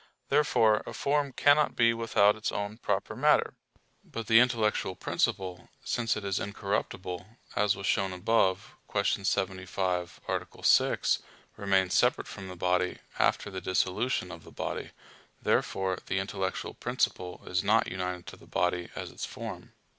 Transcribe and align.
Therefore 0.29 0.81
a 0.87 0.93
form 0.93 1.31
cannot 1.31 1.75
be 1.75 1.93
without 1.93 2.35
its 2.35 2.51
own 2.51 2.79
proper 2.79 3.15
matter. 3.15 3.53
But 4.03 4.25
the 4.25 4.39
intellectual 4.39 4.95
principle, 4.95 5.69
since 5.83 6.17
it 6.17 6.25
is 6.25 6.39
incorruptible, 6.39 7.27
as 7.55 7.75
was 7.75 7.85
shown 7.85 8.11
above 8.11 8.73
(Q. 8.91 9.03
75, 9.23 10.19
A. 10.27 10.63
6), 10.63 11.19
remains 11.55 11.93
separate 11.93 12.27
from 12.27 12.47
the 12.47 12.55
body, 12.55 12.97
after 13.19 13.51
the 13.51 13.61
dissolution 13.61 14.31
of 14.31 14.43
the 14.43 14.49
body. 14.51 14.89
Therefore 15.39 15.99
the 16.07 16.17
intellectual 16.17 16.73
principle 16.73 17.43
is 17.45 17.63
not 17.63 17.85
united 17.91 18.25
to 18.25 18.35
the 18.37 18.47
body 18.47 18.89
as 18.95 19.11
its 19.11 19.25
form. 19.27 19.73